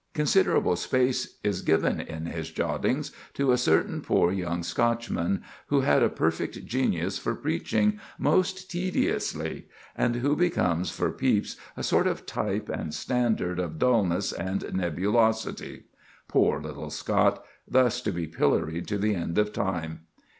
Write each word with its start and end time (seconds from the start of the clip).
Considerable 0.15 0.75
space 0.75 1.37
is 1.43 1.61
given 1.61 1.99
in 2.01 2.25
his 2.25 2.49
jottings 2.49 3.11
to 3.35 3.51
a 3.51 3.57
certain 3.59 4.01
poor 4.01 4.31
young 4.31 4.63
Scotchman, 4.63 5.43
who 5.67 5.81
had 5.81 6.01
a 6.01 6.09
perfect 6.09 6.65
genius 6.65 7.19
for 7.19 7.35
preaching 7.35 7.99
"most 8.17 8.71
tediously," 8.71 9.67
and 9.95 10.15
who 10.15 10.35
becomes 10.35 10.89
for 10.89 11.11
Pepys 11.11 11.55
a 11.77 11.83
sort 11.83 12.07
of 12.07 12.25
type 12.25 12.67
and 12.67 12.95
standard 12.95 13.59
of 13.59 13.77
dulness 13.77 14.33
and 14.33 14.61
nebulosity. 14.73 15.83
Poor 16.27 16.59
little 16.59 16.89
Scot, 16.89 17.45
thus 17.67 18.01
to 18.01 18.11
be 18.11 18.25
pilloried 18.25 18.87
to 18.87 18.97
the 18.97 19.13
end 19.13 19.37
of 19.37 19.53
time! 19.53 19.99